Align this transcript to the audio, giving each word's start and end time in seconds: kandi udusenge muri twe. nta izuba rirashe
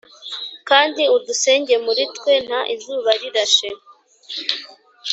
kandi 0.69 1.01
udusenge 1.15 1.75
muri 1.85 2.03
twe. 2.15 2.33
nta 2.47 2.61
izuba 2.75 3.11
rirashe 3.21 3.69